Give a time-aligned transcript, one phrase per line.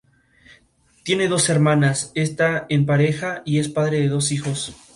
[1.03, 4.75] Tiene dos hermanas, está en pareja y es padre de dos hijos.